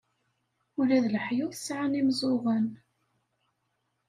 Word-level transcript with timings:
Ula 0.79 0.97
d 1.03 1.05
leḥyuḍ 1.13 1.53
sɛan 1.55 1.97
imeẓẓuɣen. 1.99 2.67